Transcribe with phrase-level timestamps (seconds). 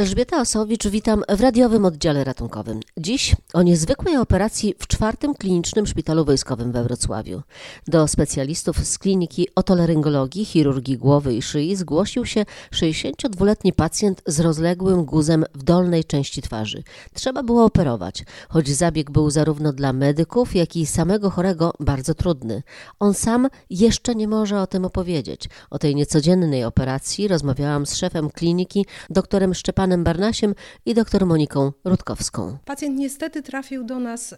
[0.00, 2.80] Elżbieta Osowicz, witam w radiowym oddziale ratunkowym.
[2.96, 7.42] Dziś o niezwykłej operacji w czwartym klinicznym szpitalu wojskowym we Wrocławiu.
[7.86, 15.04] Do specjalistów z kliniki otolaryngologii, chirurgii głowy i szyi zgłosił się 62-letni pacjent z rozległym
[15.04, 16.82] guzem w dolnej części twarzy.
[17.14, 22.62] Trzeba było operować, choć zabieg był zarówno dla medyków, jak i samego chorego bardzo trudny.
[23.00, 25.48] On sam jeszcze nie może o tym opowiedzieć.
[25.70, 30.54] O tej niecodziennej operacji rozmawiałam z szefem kliniki, doktorem Szczepanem Barnasiem
[30.86, 32.58] i dr Moniką Rutkowską.
[32.64, 34.34] Pacjent niestety trafił do nas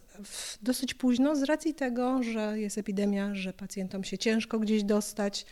[0.63, 5.47] dosyć późno z racji tego, że jest epidemia, że pacjentom się ciężko gdzieś dostać,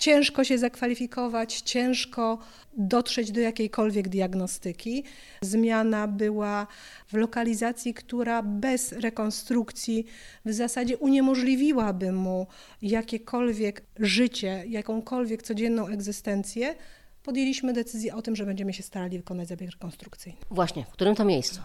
[0.00, 2.38] ciężko się zakwalifikować, ciężko
[2.76, 5.04] dotrzeć do jakiejkolwiek diagnostyki.
[5.42, 6.66] Zmiana była
[7.08, 10.06] w lokalizacji, która bez rekonstrukcji
[10.44, 12.46] w zasadzie uniemożliwiłaby mu
[12.82, 16.74] jakiekolwiek życie, jakąkolwiek codzienną egzystencję
[17.22, 20.38] podjęliśmy decyzję o tym, że będziemy się starali wykonać zabieg rekonstrukcyjny.
[20.50, 21.60] Właśnie, w którym to miejscu?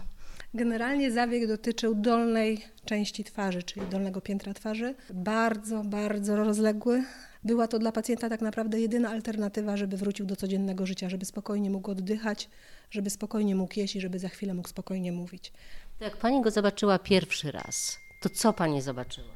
[0.54, 4.94] Generalnie zabieg dotyczył dolnej części twarzy, czyli dolnego piętra twarzy.
[5.10, 7.04] Bardzo, bardzo rozległy.
[7.44, 11.70] Była to dla pacjenta tak naprawdę jedyna alternatywa, żeby wrócił do codziennego życia, żeby spokojnie
[11.70, 12.48] mógł oddychać,
[12.90, 15.52] żeby spokojnie mógł jeść i żeby za chwilę mógł spokojnie mówić.
[15.98, 19.28] To jak pani go zobaczyła pierwszy raz, to co pani zobaczyła?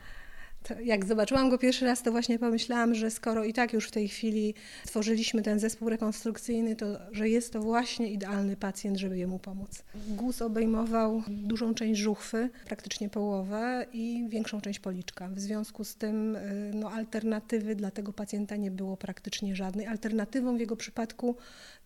[0.84, 4.08] Jak zobaczyłam go pierwszy raz, to właśnie pomyślałam, że skoro i tak już w tej
[4.08, 9.83] chwili stworzyliśmy ten zespół rekonstrukcyjny, to że jest to właśnie idealny pacjent, żeby jemu pomóc.
[10.08, 15.28] Guz obejmował dużą część żuchwy, praktycznie połowę i większą część policzka.
[15.28, 19.86] W związku z tym y, no, alternatywy dla tego pacjenta nie było praktycznie żadnej.
[19.86, 21.36] Alternatywą w jego przypadku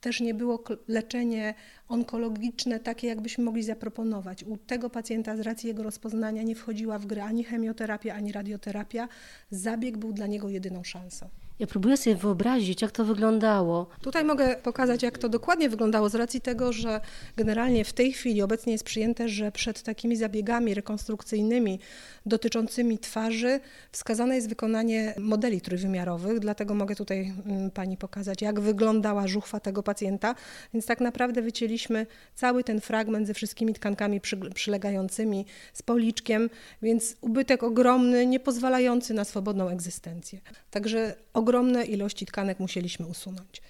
[0.04, 1.54] też nie było leczenie
[1.88, 4.44] onkologiczne takie, jakbyśmy mogli zaproponować.
[4.44, 9.08] U tego pacjenta z racji jego rozpoznania nie wchodziła w grę ani chemioterapia, ani radioterapia.
[9.50, 11.28] Zabieg był dla niego jedyną szansą.
[11.58, 13.86] Ja próbuję sobie wyobrazić, jak to wyglądało.
[14.00, 17.00] Tutaj mogę pokazać, jak to dokładnie wyglądało, z racji tego, że
[17.36, 21.78] generalnie w tej chwili obecnie jest przyjęte, że przed takimi zabiegami rekonstrukcyjnymi
[22.26, 23.60] dotyczącymi twarzy
[23.92, 29.82] wskazane jest wykonanie modeli trójwymiarowych, dlatego mogę tutaj mm, Pani pokazać, jak wyglądała żuchwa tego
[29.82, 30.34] pacjenta.
[30.72, 34.20] Więc tak naprawdę wycięliśmy cały ten fragment ze wszystkimi tkankami
[34.54, 36.50] przylegającymi, z policzkiem,
[36.82, 40.40] więc ubytek ogromny, nie pozwalający na swobodną egzystencję.
[40.70, 41.14] Także
[41.44, 43.62] ogromne ilości tkanek musieliśmy usunąć.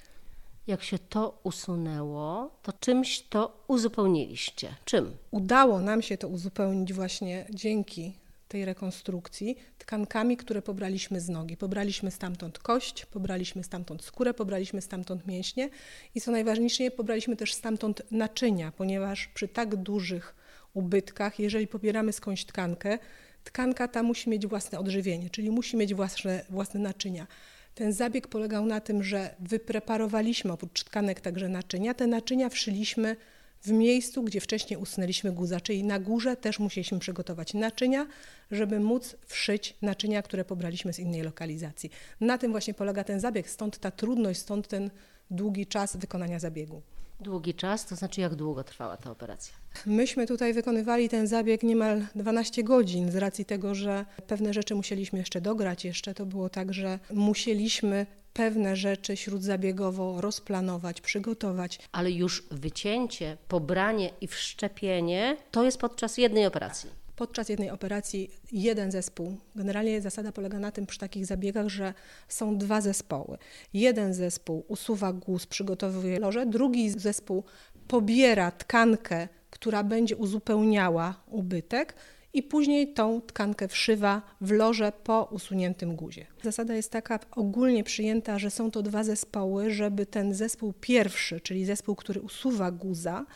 [0.67, 4.75] Jak się to usunęło, to czymś to uzupełniliście?
[4.85, 5.17] Czym?
[5.31, 8.12] Udało nam się to uzupełnić właśnie dzięki
[8.49, 11.57] tej rekonstrukcji tkankami, które pobraliśmy z nogi.
[11.57, 15.71] Pobraliśmy stamtąd kość, pobraliśmy stamtąd skórę, pobraliśmy stamtąd mięśnie
[16.15, 20.35] i co najważniejsze, pobraliśmy też stamtąd naczynia, ponieważ przy tak dużych
[20.75, 22.99] ubytkach, jeżeli pobieramy skądś tkankę,
[23.45, 27.27] tkanka ta musi mieć własne odżywienie, czyli musi mieć własne, własne naczynia.
[27.75, 31.95] Ten zabieg polegał na tym, że wypreparowaliśmy oprócz tkanek także naczynia.
[31.95, 33.17] Te naczynia wszyliśmy
[33.64, 38.06] w miejscu, gdzie wcześniej usunęliśmy guza, czyli na górze też musieliśmy przygotować naczynia,
[38.50, 41.91] żeby móc wszyć naczynia, które pobraliśmy z innej lokalizacji.
[42.20, 44.91] Na tym właśnie polega ten zabieg, stąd ta trudność, stąd ten
[45.30, 46.82] długi czas wykonania zabiegu.
[47.20, 49.54] Długi czas, to znaczy jak długo trwała ta operacja?
[49.86, 55.19] Myśmy tutaj wykonywali ten zabieg niemal 12 godzin z racji tego, że pewne rzeczy musieliśmy
[55.19, 55.84] jeszcze dograć.
[55.84, 61.78] Jeszcze to było tak, że musieliśmy pewne rzeczy śródzabiegowo rozplanować, przygotować.
[61.93, 66.91] Ale już wycięcie, pobranie i wszczepienie to jest podczas jednej operacji.
[67.17, 69.37] Podczas jednej operacji jeden zespół.
[69.56, 71.94] Generalnie zasada polega na tym przy takich zabiegach, że
[72.28, 73.39] są dwa zespoły.
[73.75, 77.44] Jeden zespół usuwa guz, przygotowuje loże, drugi zespół
[77.89, 81.94] pobiera tkankę, która będzie uzupełniała ubytek
[82.34, 86.27] i później tą tkankę wszywa w loże po usuniętym guzie.
[86.43, 91.65] Zasada jest taka ogólnie przyjęta, że są to dwa zespoły, żeby ten zespół pierwszy, czyli
[91.65, 93.27] zespół, który usuwa guza,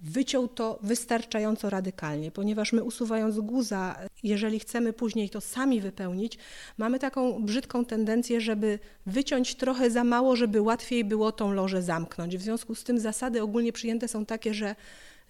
[0.00, 6.38] wyciął to wystarczająco radykalnie, ponieważ my usuwając guza, jeżeli chcemy później to sami wypełnić,
[6.78, 12.36] mamy taką brzydką tendencję, żeby wyciąć trochę za mało, żeby łatwiej było tą lożę zamknąć.
[12.36, 14.74] W związku z tym zasady ogólnie przyjęte są takie, że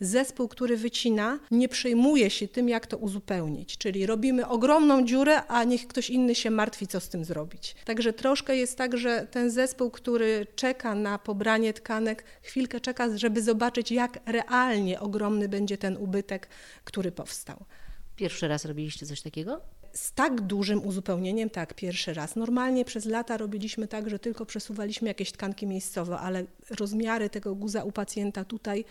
[0.01, 3.79] zespół, który wycina, nie przejmuje się tym, jak to uzupełnić.
[3.79, 7.75] Czyli robimy ogromną dziurę, a niech ktoś inny się martwi, co z tym zrobić.
[7.85, 13.43] Także troszkę jest tak, że ten zespół, który czeka na pobranie tkanek, chwilkę czeka, żeby
[13.43, 16.49] zobaczyć, jak realnie ogromny będzie ten ubytek,
[16.85, 17.65] który powstał.
[18.17, 19.61] Pierwszy raz robiliście coś takiego?
[19.93, 22.37] z tak dużym uzupełnieniem, tak, pierwszy raz.
[22.37, 27.85] Normalnie przez lata robiliśmy tak, że tylko przesuwaliśmy jakieś tkanki miejscowe, ale rozmiary tego guza
[27.85, 28.85] u pacjenta tutaj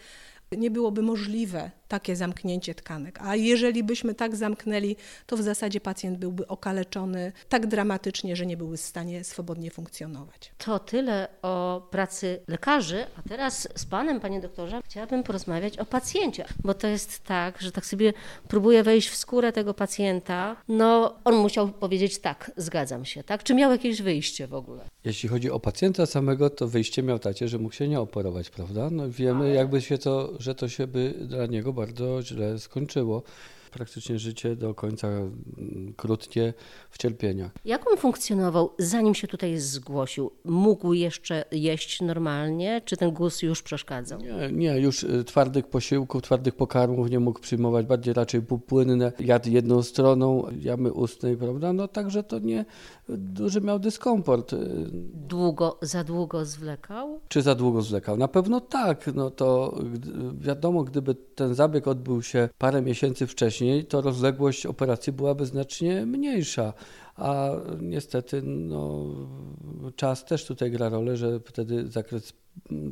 [0.51, 3.19] nie byłoby możliwe takie zamknięcie tkanek.
[3.21, 4.95] A jeżeli byśmy tak zamknęli,
[5.25, 10.51] to w zasadzie pacjent byłby okaleczony tak dramatycznie, że nie byłby w stanie swobodnie funkcjonować.
[10.57, 16.45] To tyle o pracy lekarzy, a teraz z panem, panie doktorze, chciałabym porozmawiać o pacjencie,
[16.63, 18.13] bo to jest tak, że tak sobie
[18.47, 20.55] próbuję wejść w skórę tego pacjenta.
[20.67, 23.43] No, on musiał powiedzieć tak, zgadzam się, tak?
[23.43, 24.85] Czy miał jakieś wyjście w ogóle?
[25.05, 28.89] Jeśli chodzi o pacjenta samego, to wyjście miał takie, że mógł się nie operować, prawda?
[28.91, 33.23] No wiemy, jakby się to, że to się by dla niego bardzo źle skończyło.
[33.69, 36.53] Praktycznie życie do końca mm, krótkie
[36.89, 37.51] w cierpieniach.
[37.65, 40.31] Jak on funkcjonował, zanim się tutaj zgłosił?
[40.45, 44.19] Mógł jeszcze jeść normalnie, czy ten guz już przeszkadzał?
[44.19, 49.11] Nie, nie, już y, twardych posiłków, twardych pokarmów nie mógł przyjmować, bardziej raczej półpłynne.
[49.19, 51.73] Jadł jedną stroną jamy ustnej, prawda?
[51.73, 52.65] No także to nie,
[53.09, 54.55] duży miał dyskomfort.
[55.13, 57.19] Długo, za długo zwlekał?
[57.27, 58.17] Czy za długo zwlekał?
[58.17, 59.09] Na pewno tak.
[59.15, 59.77] No to
[60.39, 63.56] wiadomo, gdyby ten zabieg odbył się parę miesięcy wcześniej,
[63.87, 66.73] to rozległość operacji byłaby znacznie mniejsza.
[67.15, 67.49] A
[67.81, 69.05] niestety no,
[69.95, 72.33] czas też tutaj gra rolę, że wtedy zakres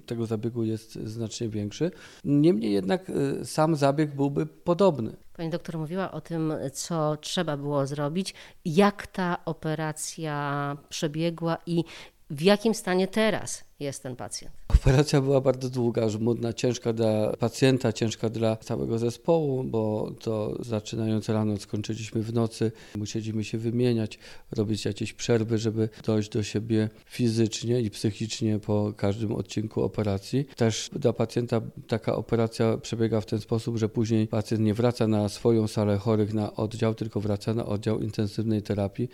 [0.06, 1.92] tego zabiegu jest znacznie większy.
[2.24, 5.16] Niemniej jednak y, sam zabieg byłby podobny.
[5.38, 8.34] Pani doktor mówiła o tym, co trzeba było zrobić,
[8.66, 11.84] jak ta operacja przebiegła i
[12.30, 14.65] w jakim stanie teraz jest ten pacjent.
[14.86, 21.30] Operacja była bardzo długa, żmudna, ciężka dla pacjenta, ciężka dla całego zespołu, bo to zaczynając
[21.30, 24.20] rano skończyliśmy w nocy, musieliśmy się wymieniać,
[24.52, 30.46] robić jakieś przerwy, żeby dojść do siebie fizycznie i psychicznie po każdym odcinku operacji.
[30.56, 35.30] Też dla pacjenta taka operacja przebiega w ten sposób, że później pacjent nie wraca na
[35.30, 39.10] swoją salę chorych na oddział, tylko wraca na oddział intensywnej terapii,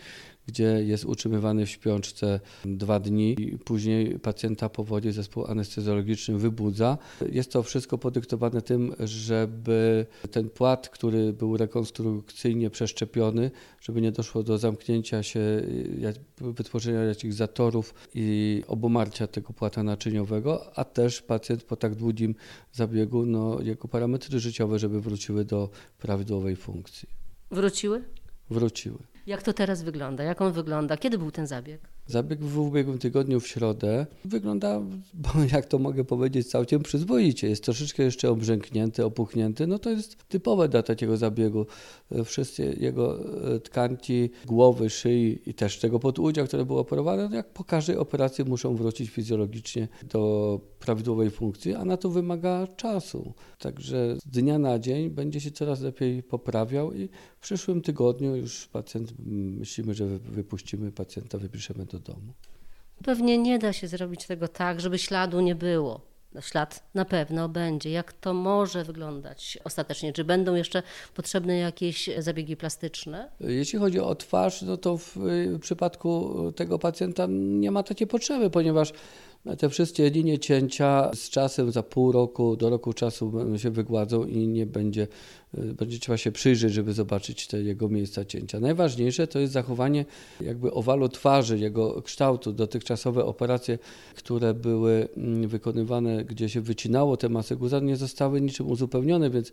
[0.46, 6.98] gdzie jest utrzymywany w śpiączce dwa dni i później pacjenta powoli zespół anestezjologiczny wybudza.
[7.32, 13.50] Jest to wszystko podyktowane tym, żeby ten płat, który był rekonstrukcyjnie przeszczepiony,
[13.80, 15.40] żeby nie doszło do zamknięcia się,
[16.40, 22.34] wytworzenia jakichś zatorów i obumarcia tego płata naczyniowego, a też pacjent po tak długim
[22.72, 27.08] zabiegu, no, jego parametry życiowe, żeby wróciły do prawidłowej funkcji.
[27.50, 28.04] Wróciły?
[28.50, 29.11] Wróciły.
[29.26, 30.24] Jak to teraz wygląda?
[30.24, 30.96] Jak on wygląda?
[30.96, 31.80] Kiedy był ten zabieg?
[32.06, 34.80] Zabieg w ubiegłym tygodniu w środę wygląda,
[35.52, 37.48] jak to mogę powiedzieć, całkiem przyzwoicie.
[37.48, 39.66] Jest troszeczkę jeszcze obrzęknięty, opuchnięty.
[39.66, 41.66] No to jest typowe dla takiego zabiegu.
[42.24, 43.18] Wszystkie jego
[43.54, 47.96] e, tkanki głowy, szyi i też tego podudzia, które było operowane, no jak po każdej
[47.96, 53.32] operacji muszą wrócić fizjologicznie do prawidłowej funkcji, a na to wymaga czasu.
[53.58, 58.68] Także z dnia na dzień będzie się coraz lepiej poprawiał i w przyszłym tygodniu już
[58.68, 62.32] pacjent, mm, myślimy, że wy- wypuścimy pacjenta, wypiszemy do domu.
[63.04, 66.00] Pewnie nie da się zrobić tego tak, żeby śladu nie było.
[66.34, 67.90] No, Ślad na pewno będzie.
[67.90, 70.12] Jak to może wyglądać ostatecznie?
[70.12, 70.82] Czy będą jeszcze
[71.14, 73.30] potrzebne jakieś zabiegi plastyczne?
[73.40, 78.50] Jeśli chodzi o twarz, no to w y, przypadku tego pacjenta nie ma takiej potrzeby,
[78.50, 78.92] ponieważ
[79.58, 84.48] te wszystkie linie cięcia z czasem za pół roku do roku czasu się wygładzą i
[84.48, 85.06] nie będzie,
[85.54, 88.60] będzie trzeba się przyjrzeć, żeby zobaczyć te jego miejsca cięcia.
[88.60, 90.04] Najważniejsze to jest zachowanie
[90.40, 92.52] jakby owalu twarzy, jego kształtu.
[92.52, 93.78] Dotychczasowe operacje,
[94.14, 99.52] które były mm, wykonywane, gdzie się wycinało te masy guza, nie zostały niczym uzupełnione, więc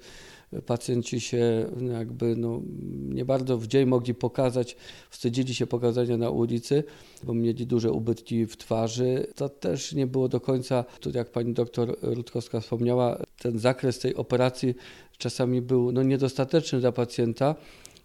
[0.65, 2.61] pacjenci się no, jakby no,
[3.09, 4.77] nie bardzo w dzień mogli pokazać,
[5.09, 6.83] wstydzili się pokazania na ulicy,
[7.23, 9.27] bo mieli duże ubytki w twarzy.
[9.35, 14.15] To też nie było do końca, tu jak pani doktor Rutkowska wspomniała, ten zakres tej
[14.15, 14.75] operacji
[15.19, 17.55] czasami był no, niedostateczny dla pacjenta.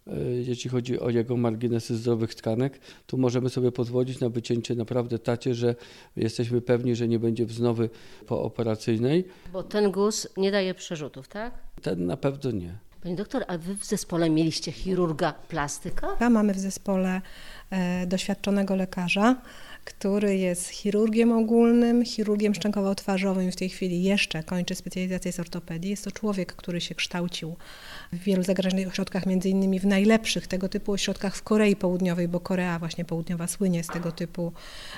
[0.08, 5.18] y, Jeśli chodzi o jego marginesy zdrowych tkanek, tu możemy sobie pozwolić na wycięcie naprawdę
[5.18, 5.74] tacie, że
[6.16, 7.90] jesteśmy pewni, że nie będzie wznowy
[8.26, 9.24] pooperacyjnej.
[9.52, 11.54] Bo ten guz nie daje przerzutów, tak?
[11.82, 12.78] Ten na pewno nie.
[13.02, 16.30] Pani doktor, a wy w zespole mieliście chirurga plastyka?
[16.30, 17.20] Mamy w zespole
[17.70, 19.36] e, doświadczonego lekarza,
[19.84, 25.90] który jest chirurgiem ogólnym, chirurgiem szczękowo-twarzowym w tej chwili jeszcze kończy specjalizację z ortopedii.
[25.90, 27.56] Jest to człowiek, który się kształcił
[28.12, 32.40] w wielu zagranicznych ośrodkach, między innymi w najlepszych tego typu ośrodkach w Korei Południowej, bo
[32.40, 34.52] Korea właśnie południowa słynie z tego typu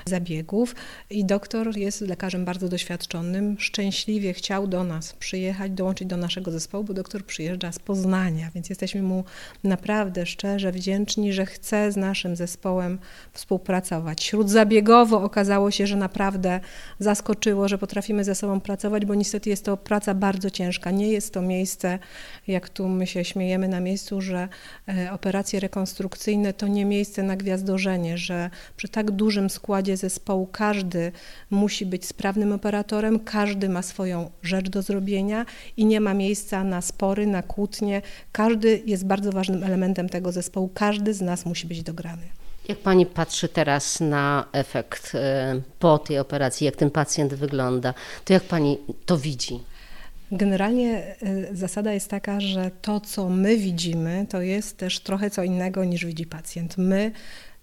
[0.04, 0.74] zabiegów.
[1.10, 3.56] I doktor jest lekarzem bardzo doświadczonym.
[3.58, 8.68] Szczęśliwie chciał do nas przyjechać, dołączyć do naszego zespołu, bo doktor przyjeżdża z Poznania, więc
[8.68, 9.24] jesteśmy mu
[9.64, 12.98] naprawdę szczerze wdzięczni, że chce z naszym zespołem
[13.32, 14.20] współpracować.
[14.20, 16.60] Wśród zabiegów zabiegowo okazało się, że naprawdę
[16.98, 20.90] zaskoczyło, że potrafimy ze sobą pracować, bo niestety jest to praca bardzo ciężka.
[20.90, 21.98] Nie jest to miejsce,
[22.46, 24.48] jak tu my się śmiejemy na miejscu, że
[24.88, 31.12] e, operacje rekonstrukcyjne to nie miejsce na gwiazdorzenie, że przy tak dużym składzie zespołu każdy
[31.50, 36.80] musi być sprawnym operatorem, każdy ma swoją rzecz do zrobienia i nie ma miejsca na
[36.80, 38.02] spory, na kłótnie.
[38.32, 42.45] Każdy jest bardzo ważnym elementem tego zespołu, każdy z nas musi być dograny.
[42.68, 47.94] Jak pani patrzy teraz na efekt e, po tej operacji, jak ten pacjent wygląda,
[48.24, 49.60] to jak pani to widzi?
[50.32, 55.42] Generalnie e, zasada jest taka, że to, co my widzimy, to jest też trochę co
[55.42, 56.78] innego niż widzi pacjent.
[56.78, 57.12] My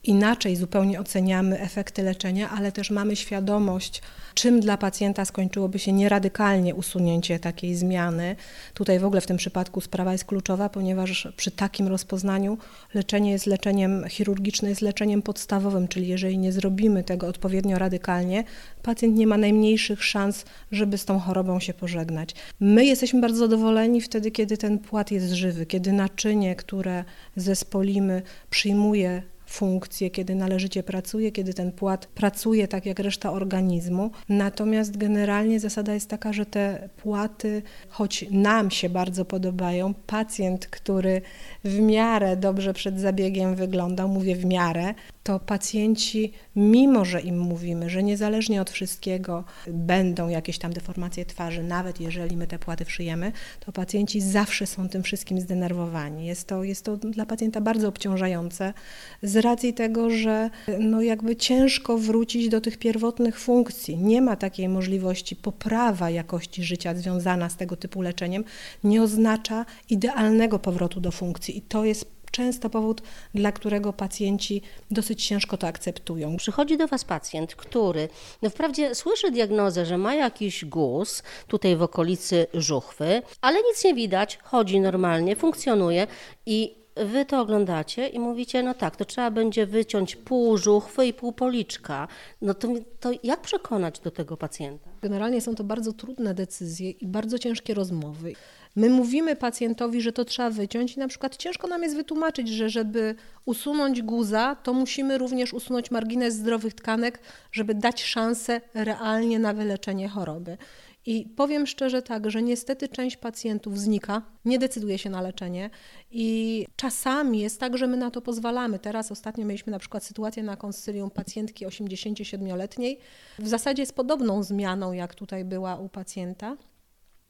[0.03, 4.01] inaczej zupełnie oceniamy efekty leczenia, ale też mamy świadomość,
[4.33, 8.35] czym dla pacjenta skończyłoby się nieradykalnie usunięcie takiej zmiany.
[8.73, 12.57] Tutaj w ogóle w tym przypadku sprawa jest kluczowa, ponieważ przy takim rozpoznaniu
[12.93, 18.43] leczenie jest leczeniem chirurgiczne, jest leczeniem podstawowym, czyli jeżeli nie zrobimy tego odpowiednio radykalnie,
[18.83, 22.35] pacjent nie ma najmniejszych szans, żeby z tą chorobą się pożegnać.
[22.59, 27.03] My jesteśmy bardzo zadowoleni wtedy, kiedy ten płat jest żywy, kiedy naczynie, które
[27.35, 34.11] zespolimy, przyjmuje funkcje, kiedy należycie pracuje, kiedy ten płat pracuje tak jak reszta organizmu.
[34.29, 41.21] Natomiast generalnie zasada jest taka, że te płaty, choć nam się bardzo podobają, pacjent, który
[41.63, 44.93] w miarę dobrze przed zabiegiem wyglądał, mówię w miarę,
[45.23, 51.63] to pacjenci, mimo że im mówimy, że niezależnie od wszystkiego będą jakieś tam deformacje twarzy,
[51.63, 56.25] nawet jeżeli my te płaty wszyjemy, to pacjenci zawsze są tym wszystkim zdenerwowani.
[56.25, 58.73] Jest to, jest to dla pacjenta bardzo obciążające
[59.21, 60.49] z racji tego, że
[60.79, 63.97] no jakby ciężko wrócić do tych pierwotnych funkcji.
[63.97, 65.35] Nie ma takiej możliwości.
[65.35, 68.43] Poprawa jakości życia związana z tego typu leczeniem
[68.83, 73.01] nie oznacza idealnego powrotu do funkcji i to jest często powód,
[73.33, 74.61] dla którego pacjenci
[74.91, 76.37] dosyć ciężko to akceptują.
[76.37, 78.09] Przychodzi do Was pacjent, który
[78.41, 83.93] no wprawdzie słyszy diagnozę, że ma jakiś guz tutaj w okolicy żuchwy, ale nic nie
[83.93, 86.07] widać, chodzi normalnie, funkcjonuje
[86.45, 91.13] i Wy to oglądacie i mówicie, no tak, to trzeba będzie wyciąć pół żuchwy i
[91.13, 92.07] pół policzka.
[92.41, 92.67] No to,
[92.99, 94.89] to jak przekonać do tego pacjenta?
[95.01, 98.33] Generalnie są to bardzo trudne decyzje i bardzo ciężkie rozmowy.
[98.75, 102.69] My mówimy pacjentowi, że to trzeba wyciąć i na przykład ciężko nam jest wytłumaczyć, że
[102.69, 103.15] żeby
[103.45, 107.19] usunąć guza, to musimy również usunąć margines zdrowych tkanek,
[107.51, 110.57] żeby dać szansę realnie na wyleczenie choroby.
[111.05, 115.69] I powiem szczerze tak, że niestety część pacjentów znika, nie decyduje się na leczenie
[116.11, 118.79] i czasami jest tak, że my na to pozwalamy.
[118.79, 122.99] Teraz ostatnio mieliśmy na przykład sytuację na konsylium pacjentki 87-letniej,
[123.39, 126.57] w zasadzie z podobną zmianą, jak tutaj była u pacjenta.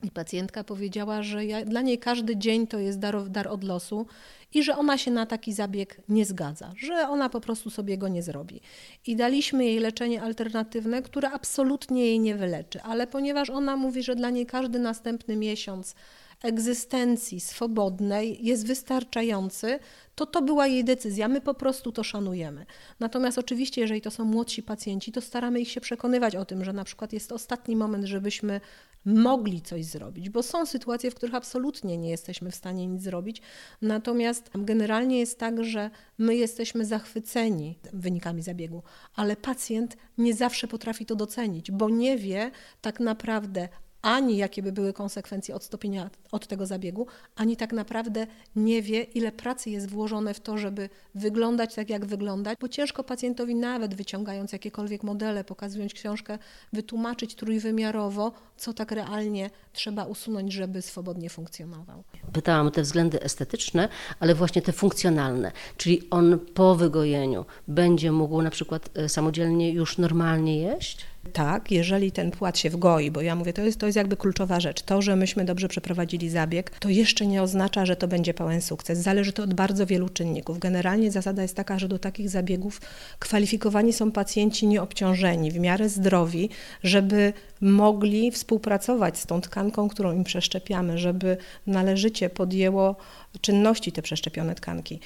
[0.04, 4.06] I pacjentka powiedziała, że ja, dla niej każdy dzień to jest dar, dar od losu
[4.54, 8.08] i że ona się na taki zabieg nie zgadza, że ona po prostu sobie go
[8.08, 8.62] nie zrobi.
[9.08, 14.16] I daliśmy jej leczenie alternatywne, które absolutnie jej nie wyleczy, ale ponieważ ona mówi, że
[14.16, 15.96] dla niej każdy następny miesiąc
[16.44, 19.80] egzystencji swobodnej jest wystarczający,
[20.16, 21.28] to to była jej decyzja.
[21.28, 22.66] My po prostu to szanujemy.
[23.00, 26.74] Natomiast oczywiście, jeżeli to są młodsi pacjenci, to staramy ich się przekonywać o tym, że
[26.74, 28.62] na przykład jest ostatni moment, żebyśmy
[29.06, 33.42] mogli coś zrobić, bo są sytuacje, w których absolutnie nie jesteśmy w stanie nic zrobić.
[33.82, 38.84] Natomiast generalnie jest tak, że my jesteśmy zachwyceni wynikami zabiegu,
[39.16, 43.70] ale pacjent nie zawsze potrafi to docenić, bo nie wie tak naprawdę
[44.04, 49.32] ani jakie by były konsekwencje odstąpienia od tego zabiegu, ani tak naprawdę nie wie, ile
[49.32, 54.52] pracy jest włożone w to, żeby wyglądać tak, jak wyglądać, bo ciężko pacjentowi nawet wyciągając
[54.52, 56.38] jakiekolwiek modele, pokazując książkę,
[56.74, 62.04] wytłumaczyć trójwymiarowo, co tak realnie trzeba usunąć, żeby swobodnie funkcjonował.
[62.34, 68.42] Pytałam o te względy estetyczne, ale właśnie te funkcjonalne, czyli on po wygojeniu będzie mógł
[68.42, 71.13] na przykład e, samodzielnie już normalnie jeść?
[71.34, 74.60] Tak, jeżeli ten płat się wgoi, bo ja mówię, to jest, to jest jakby kluczowa
[74.60, 74.82] rzecz.
[74.82, 79.00] To, że myśmy dobrze przeprowadzili zabieg, to jeszcze nie oznacza, że to będzie pełen sukces.
[79.00, 80.60] Zależy to od bardzo wielu czynników.
[80.60, 82.82] Generalnie zasada jest taka, że do takich zabiegów
[83.20, 86.50] kwalifikowani są pacjenci nieobciążeni, w miarę zdrowi,
[86.84, 91.38] żeby mogli współpracować z tą tkanką, którą im przeszczepiamy, żeby
[91.68, 92.96] należycie podjęło
[93.42, 95.00] czynności te przeszczepione tkanki.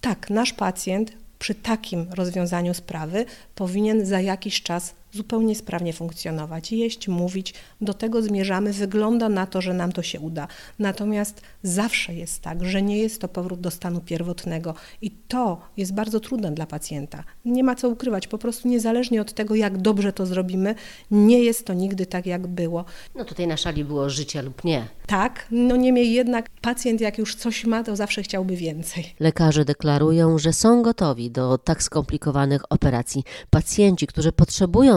[0.00, 3.24] Tak, nasz pacjent przy takim rozwiązaniu sprawy
[3.54, 7.54] powinien za jakiś czas zupełnie sprawnie funkcjonować, jeść, mówić.
[7.80, 8.72] Do tego zmierzamy.
[8.72, 10.48] Wygląda na to, że nam to się uda.
[10.78, 15.94] Natomiast zawsze jest tak, że nie jest to powrót do stanu pierwotnego i to jest
[15.94, 17.24] bardzo trudne dla pacjenta.
[17.44, 20.74] Nie ma co ukrywać, po prostu niezależnie od tego, jak dobrze to zrobimy,
[21.10, 22.84] nie jest to nigdy tak, jak było.
[23.14, 24.88] No tutaj na szali było życie lub nie.
[25.06, 29.14] Tak, no niemniej jednak pacjent jak już coś ma, to zawsze chciałby więcej.
[29.20, 33.24] Lekarze deklarują, że są gotowi do tak skomplikowanych operacji.
[33.50, 34.32] Pacjenci, którzy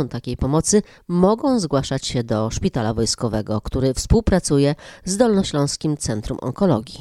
[0.10, 7.00] takiej pomocy, mogą zgłaszać się do szpitala wojskowego, który współpracuje z Dolnośląskim Centrum Onkologii.